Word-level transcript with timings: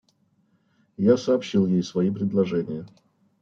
Я 0.97 1.15
сообщил 1.15 1.67
ей 1.67 1.83
свои 1.83 2.09
предположения. 2.09 2.87